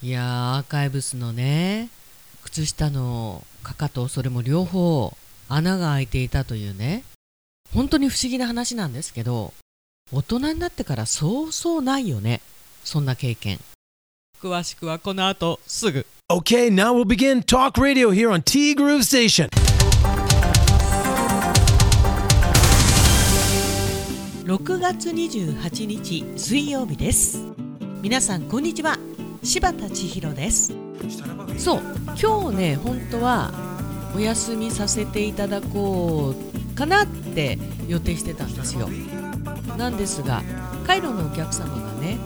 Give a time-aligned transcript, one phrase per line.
[0.00, 1.88] いやーアーカイブスのね
[2.44, 5.12] 靴下のかかとそれも両方
[5.48, 7.02] 穴が開いていたというね
[7.74, 9.52] 本当に不思議な話なんですけど
[10.12, 12.40] 大人になってからそうそうないよね
[12.84, 13.58] そんな経験。
[14.40, 16.06] 詳しくはこの後すぐ。
[16.30, 19.48] Okay, now we'll begin Talk Radio here on T Groove Station.
[24.44, 27.42] 6月28日水曜日です。
[28.00, 28.96] 皆さんこんにちは
[29.42, 30.72] 柴田千尋です。
[31.56, 31.82] そう
[32.20, 33.52] 今日ね本当は
[34.14, 38.88] お休みさせていただこうかなって予定してたんですよ。
[39.76, 40.42] なんですが
[40.86, 42.18] カイロのお客様がね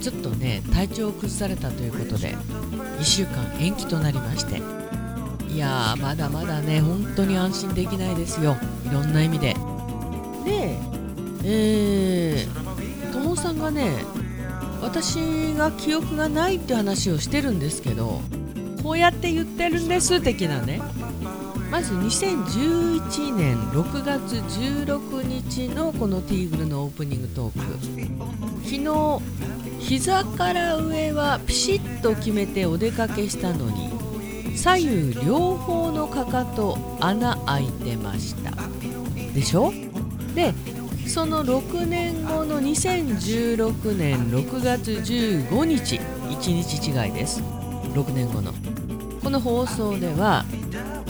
[0.00, 2.34] ちょっとね体調を崩されたということで
[2.98, 4.60] 1週間延期となりまして。
[5.50, 8.56] いやまだまだね本当に安心できないですよ。
[8.84, 9.56] いろんな意味で。
[10.44, 10.78] で
[11.44, 13.90] えー、ともさんがね
[14.80, 18.20] 私が記憶がないって話をしてるんですけど
[18.82, 20.80] こうやって言ってるんです的なね。
[21.70, 27.60] まず2011年6月16日のこのティーグルのオープニングトーク。
[28.64, 29.20] 昨日
[29.80, 38.52] 膝から上はピシッと決めてお出かけしたのに左右両方のかかと穴開いてました。
[39.34, 39.72] でしょ？
[40.34, 40.54] で
[41.08, 47.42] その6年後の2016年6月15日1日違いです。
[47.94, 48.52] 6年後の。
[49.22, 50.44] この放送では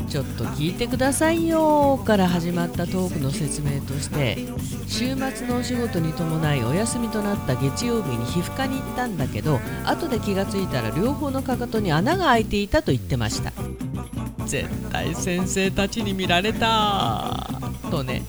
[0.08, 4.38] ちょっと聞いてくださいよから始まったトークの説明として
[4.86, 13.52] 週末のお仕事に伴いお休みとなった月曜日に皮膚科に行ったんだけど後で気がついたら両方のかかとに穴が開いていたと言ってました。
[14.46, 17.46] 絶対先生たちに見られた
[17.90, 18.22] とね。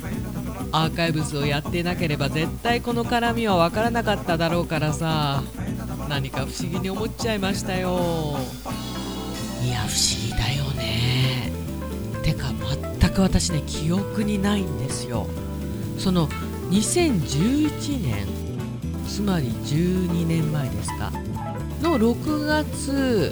[0.71, 5.43] アーカイブスをやってなければ絶対この絡みは分からなかっただろうからさ。
[6.09, 8.37] 何か不思議に思っちゃいましたよ。
[9.63, 11.51] いや不思議だよね。
[12.23, 12.51] てか
[12.99, 15.27] 全く私ね記憶にないんですよ。
[15.99, 16.27] その
[16.71, 18.27] 2011年
[19.07, 21.11] つまり12年前ですか。
[21.81, 23.31] の6月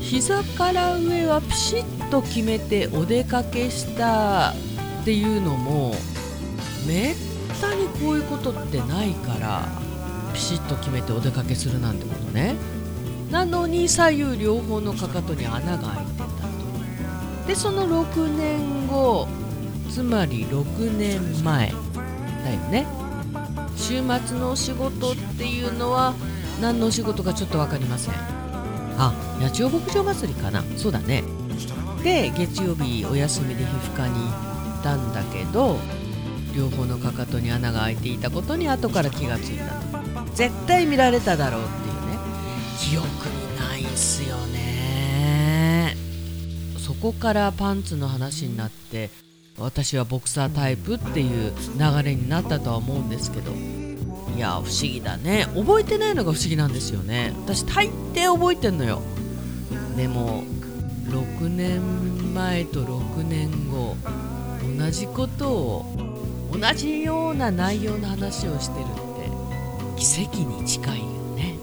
[0.00, 5.94] 膝から上はピシッと決めてお出かけしたっていうのも
[6.86, 7.16] めっ
[7.60, 9.68] たにこういうことってないから
[10.34, 12.56] ピシッと決めてお出かけするなんてことね。
[13.30, 16.32] なのに左右両方のかかとに穴が開いてたと。
[17.46, 19.28] でその6年後
[19.90, 21.72] つまり6年前
[22.44, 22.86] だよね。
[23.76, 26.14] 週末のお仕事っていうのは
[26.60, 28.14] 何のお仕事かちょっと分かりません。
[28.98, 30.62] あ八千代牧場祭りかな。
[30.76, 31.24] そうだね。
[32.02, 34.28] で月曜日お休みで皮膚科に行
[34.80, 35.78] ったんだけど
[36.54, 40.24] 両方のかかとに穴が開いていたことに後から気がついた。
[40.34, 42.18] 絶対見られただろうっていうね。
[42.78, 45.96] 記憶にないんすよね。
[46.78, 49.10] そこからパンツの話になって
[49.58, 53.52] 私はボクサータイプっていう流れになったとは思うんですけど。
[54.34, 55.46] いや不思議だね。
[55.54, 57.34] 覚えてないのが不思議なんですよね。
[57.44, 59.02] 私大抵覚えてんのよ。
[59.96, 60.42] でも
[61.08, 63.96] 6年前と6年後
[64.78, 66.11] 同じことを
[66.52, 71.58] 同じような内容の話をしてるって奇跡に近いよね。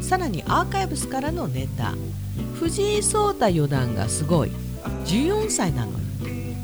[0.00, 1.94] さらにアーカイブスからのネタ。
[2.54, 4.50] 藤井聡太四段がすごい。
[5.04, 5.92] 14歳なの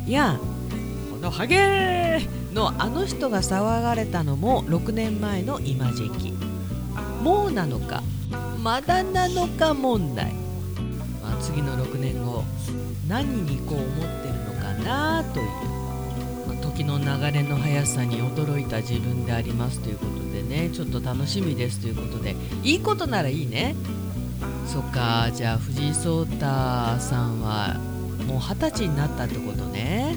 [0.06, 0.38] いや
[1.10, 6.32] このハゲのあの人が騒がれたのも6年前の今時期。
[7.22, 8.02] もうなのか。
[8.62, 10.34] まだなのか問題、
[11.22, 12.44] まあ、次の6年後
[13.08, 13.86] 何にこう思っ
[14.22, 15.79] てるのかなという。
[16.60, 20.70] 時の流れの速さに驚いた自分でありますということでね。
[20.70, 22.36] ちょっと楽しみですということで。
[22.62, 23.74] いいことならいいね。
[24.66, 25.30] そっか。
[25.34, 27.76] じゃあ藤井聡太さんは
[28.26, 30.16] もう二十歳になったってことね。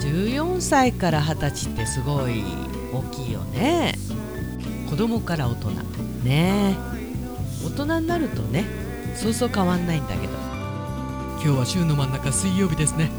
[0.00, 2.44] 14歳から二十歳ってすごい
[2.92, 3.94] 大きいよね。
[4.88, 5.70] 子供から大人。
[6.22, 6.76] ね。
[7.64, 8.66] 大人になるとね
[9.16, 10.32] そうそう変わんないんだけど。
[11.42, 13.10] 今日は週の真ん中水曜日ですね。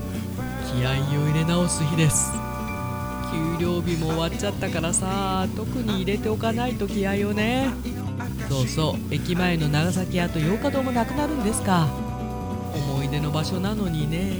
[0.75, 0.93] 気合を
[1.27, 2.33] 入れ直す日です。
[3.31, 7.69] 給料日も終わっちゃったからさ特に入れておかないと気合をね。
[8.49, 9.13] そうそう。
[9.13, 11.87] 駅前の長崎屋と洋華堂もなくなるんですか。
[12.73, 14.33] 思い出の場所なのにね。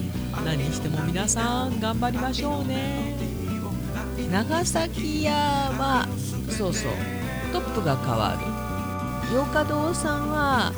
[0.44, 3.16] 何しても皆さん頑張りましょうね。
[4.30, 6.06] 長崎屋は
[6.50, 6.92] そうそう。
[7.54, 8.38] トップが変わ
[9.32, 9.36] る。
[9.36, 10.74] 洋華堂さんは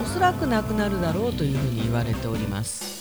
[0.00, 2.91] おそらくなくなるだろうというふうに言われております。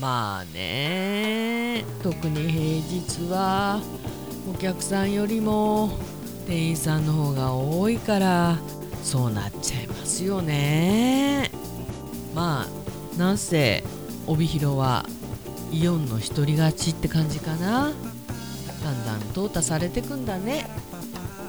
[0.00, 1.84] まあね。
[2.02, 3.80] 特に平日は
[4.50, 5.90] お客さんよりも
[6.46, 8.58] 店員さんの方が多いから
[9.02, 11.50] そうなっちゃいますよね。
[12.34, 13.84] まあなんせ
[14.26, 15.06] 帯広は
[15.70, 17.92] イオンの独り勝ちって感じかな。
[18.82, 20.66] だんだん淘汰されてくんだね。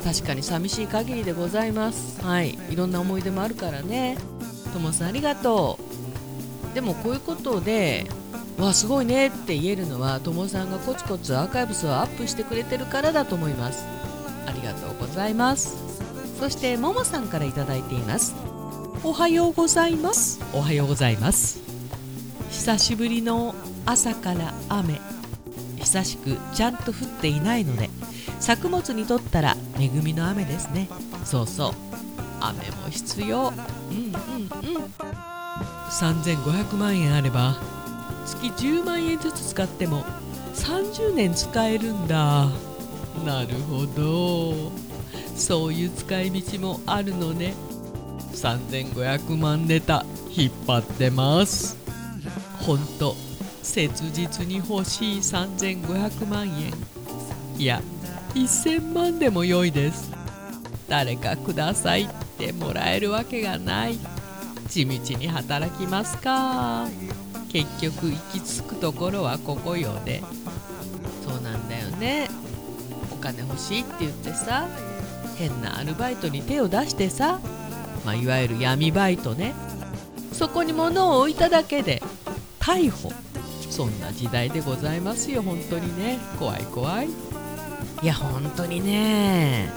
[0.03, 2.21] 確かに寂しい限りでございます。
[2.21, 2.57] はい。
[2.69, 4.17] いろんな思い出もあるからね。
[4.73, 5.79] ともさんありがと
[6.71, 6.75] う。
[6.75, 8.07] でもこういうことで
[8.57, 13.85] わすごいねって言えるのはともさんがコツコツアーカイブスをアップしてくれてるからだと思います。
[14.45, 15.77] ありがとうございます。
[16.39, 18.35] そしてももさんから頂いています。
[19.03, 20.39] おはようございます。
[20.53, 21.61] おはようございます。
[22.49, 23.55] 久しぶりの
[23.85, 25.01] 朝から雨。
[25.79, 27.89] 久しくちゃんと降っていないので
[28.39, 30.87] 作物にとったら恵みの雨ですね。
[31.25, 31.73] そうそう。
[32.39, 33.51] 雨も必要。
[33.89, 34.93] うんうんうん。
[35.89, 37.57] 3500万円あれば
[38.25, 40.03] 月10万円ずつ使っても
[40.55, 42.49] 30年使えるんだ。
[43.25, 44.71] なるほど。
[45.35, 47.53] そういう使い道もあるのね。
[48.33, 51.77] 3500万ネタ引っ張ってます。
[52.59, 53.15] ほんと
[53.61, 56.73] 切実に欲しい3500万円。
[57.57, 57.81] いや
[58.33, 60.11] 1000万でも良いです。
[60.87, 63.97] 誰かくださいってもらえるわけがない。
[64.67, 66.87] 地道に働きますか。
[67.53, 70.23] 結局行き着くところはここよね。
[71.23, 72.27] そうなんだよね。
[73.11, 74.67] お金欲しいって言ってさ
[75.37, 77.39] 変なアルバイトに手を出してさ、
[78.05, 79.53] まあ、いわゆる闇バイトね。
[80.31, 82.01] そこに物を置いただけで
[82.59, 83.13] 逮捕。
[83.69, 85.43] そんな時代でございますよ。
[85.43, 86.17] 本当にね。
[86.39, 87.07] 怖い怖い。
[87.07, 89.71] いや本当にね。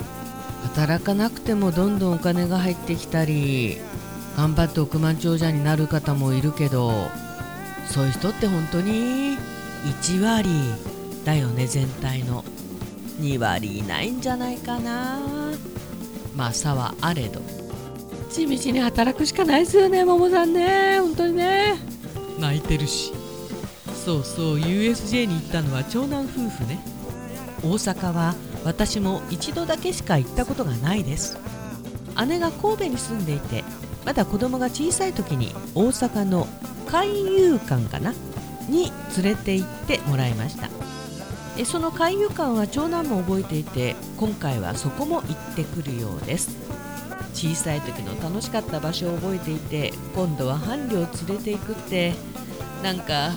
[0.62, 3.78] 働かなくてもどんどんお金が入ってきたり
[4.36, 7.08] 頑張って億万長者になる方もいるけど
[7.88, 9.38] そういう人って本当に
[10.02, 10.50] 1割
[11.24, 12.44] だよね全体の
[13.20, 15.18] 2割いないんじゃないかな。
[16.34, 17.40] まあ差はあれど。
[18.30, 21.00] 地道に働くしかないですよねももさんね。
[21.00, 21.76] 本当にね。
[22.38, 23.12] 泣いてるし。
[24.04, 26.78] そうそう USJ に行ったのは長男夫婦ね。
[27.62, 28.34] 大阪は
[28.64, 31.38] 私も一度だけしか行ったことがないです。
[32.28, 33.64] 姉が神戸に住んでいて
[34.04, 36.46] まだ子供が小さい時に大阪の
[36.86, 38.14] 海遊館かな？
[38.68, 40.68] に連れて行ってもらいました。
[41.58, 46.56] えその海遊館は長男も覚えていて今回はそこも行ってくるようです。
[47.32, 52.14] 小さい時の楽しかった場所を覚えていて今度は伴侶を連れて行くって
[52.82, 53.32] なんか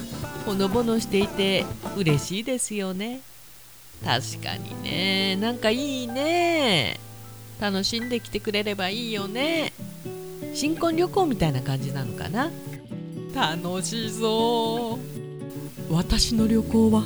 [0.45, 1.65] ほのぼのしていて
[1.97, 3.21] 嬉しいですよね。
[4.03, 5.35] 確かにね。
[5.35, 6.97] なんかいいね。
[7.59, 9.73] 楽しんできてくれればいいよね。
[10.53, 12.49] 新婚旅行みたいな感じなのかな？
[13.33, 14.97] 楽しそ
[15.89, 17.03] う私の旅行は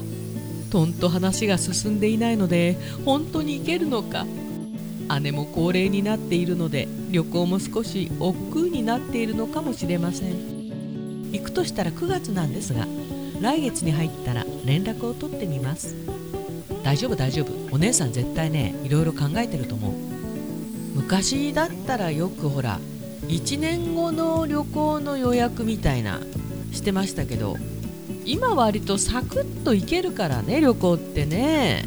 [0.72, 4.26] とんと話が進んでいないので本当に行けるのか。
[5.22, 11.32] 姉も高齢になっているので旅行も少し億劫になっているのかもしれません。
[11.32, 12.88] 行くとしたら9月なんですが
[13.42, 15.96] 来月に入ったら連絡を取ってみます。
[16.84, 17.76] 大丈夫大丈夫。
[17.76, 19.94] お姉さん絶対ねいろいろ考えてると思う。
[20.96, 22.80] 昔だったらよくほら
[23.28, 26.20] 1年後の旅行の予約みたいな
[26.72, 27.58] してましたけど
[28.26, 31.86] 今割とサクッと行けるからね旅行ってね。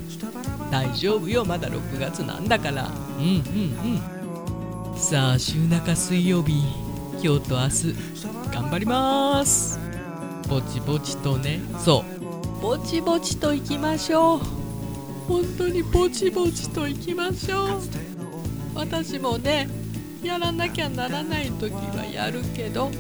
[0.71, 2.91] 大丈夫よまだ6月なんだから。
[3.19, 3.33] うんうん
[4.93, 4.99] うん。
[4.99, 6.55] さあ週中水曜日
[7.23, 7.95] 今日と明日
[8.53, 9.79] 頑張ります。
[10.49, 11.61] ぼちぼちとね。
[11.79, 12.05] そ
[12.59, 12.63] う。
[12.63, 14.41] ぼちぼちと行きましょう。
[15.29, 17.81] 本当にぼちぼちと行きましょう。
[18.75, 19.69] 私もね
[20.23, 22.91] やらなきゃならない時はやるけど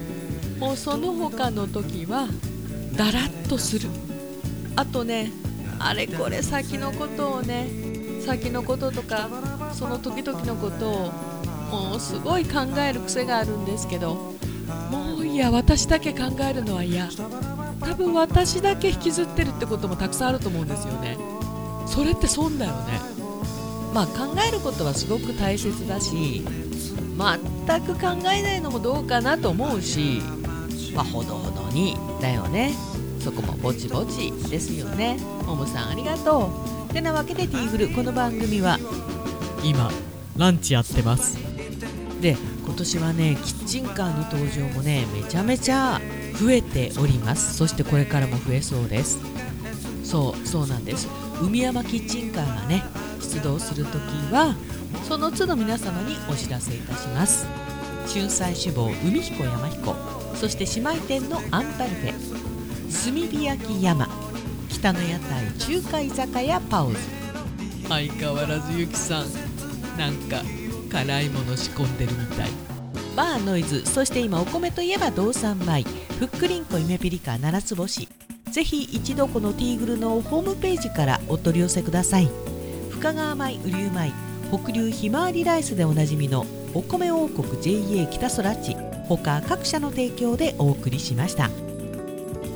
[0.59, 2.29] もうその他の時は
[2.97, 3.89] だらっとする。
[4.77, 5.31] あとね
[5.79, 7.69] あれこれ先のことをね
[8.25, 9.29] 先のこととか
[9.73, 11.13] その時々のことを
[11.71, 14.35] もうすごい考える癖があるんですけど
[14.91, 17.09] もういや私だけ考えるのは嫌。
[17.81, 21.17] 多分私だけ引きずってるってこともたくさんあると思うんですよね。
[21.87, 23.01] それって損だよね。
[23.95, 26.45] まあ考えることはすごく大切だし
[26.97, 30.21] 全く考えないのもどうかなと思うし
[30.95, 32.75] まあほどほどにだよね。
[33.21, 35.19] そこもぼちぼちですよね。
[35.45, 36.51] ももさんありがと
[36.89, 36.93] う。
[36.93, 38.79] てなわけでティーフルこの番組は
[39.65, 39.91] 今
[40.37, 41.37] ランチやってます。
[42.21, 46.01] で今年はねキッチンカーの登場もねめちゃめちゃ
[46.41, 47.57] 増えております。
[47.57, 49.19] そしてこれからも増えそうです。
[50.05, 51.09] そうそうなんです。
[51.43, 52.85] 海山キッチンカーがね
[53.21, 54.55] 出動するときは
[55.09, 57.47] その都度皆様にお知らせいたします。
[58.13, 59.95] 春菜志望海彦山彦
[60.37, 64.09] そして姉妹店のアンパルフェ炭火焼き山
[64.69, 66.99] 北の屋台中華居酒屋パオズ。
[67.89, 69.27] 相変わらずゆきさん
[69.99, 70.43] なんか
[70.91, 72.49] 辛いもの仕込んでるみたい。
[73.17, 75.85] バーノイズそして今お米といえば道産米
[76.19, 78.09] ふっくりんこ夢ピリカ七つ星。
[78.51, 82.31] ぜひ一度このティーグルのホームページからお取り寄せください。
[82.91, 84.13] 深川米雨竜米
[84.51, 88.77] 北流ひまわりライスでおなじみのお米王国 JA 北空地
[89.09, 91.51] 他各社の提供でお送りしました。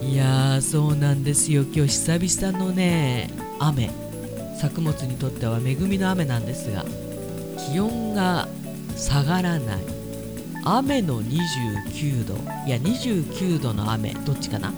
[0.03, 1.63] いやーそうなんですよ。
[1.63, 3.91] 今日久々のね雨。
[4.61, 6.85] 作物にとっては恵みの雨なんですが
[7.57, 8.49] 気温が
[8.97, 9.79] 下がらない。
[10.65, 12.35] 雨の29度。
[12.67, 14.11] いや29度の雨。
[14.27, 14.73] どっちかな？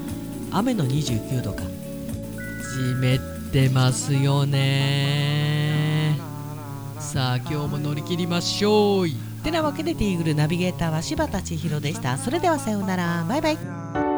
[0.50, 1.62] 雨の29度か。
[2.74, 2.94] 湿
[3.48, 5.71] ってますよね
[7.12, 9.06] さあ今日も乗り切りましょう。
[9.44, 12.16] てなわけでティーグルナビゲーターは柴田千尋でした。
[12.16, 13.26] それではさようなら。
[13.28, 14.11] バイバイ。